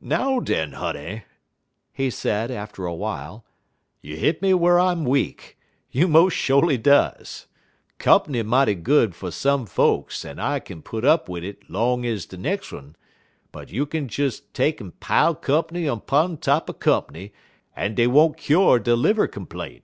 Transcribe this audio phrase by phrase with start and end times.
[0.00, 1.24] "Now, den, honey,"
[1.92, 3.44] he said, after a while,
[4.00, 5.58] "you hit me whar I'm weak
[5.90, 7.48] you mos' sho'ly does.
[7.98, 12.26] Comp'ny mighty good fer some folks en I kin put up wid it long ez
[12.26, 12.94] de nex' un,
[13.50, 17.32] but you kin des take'n pile comp'ny 'pun top er comp'ny,
[17.76, 19.80] en dey won't kyore de liver complaint.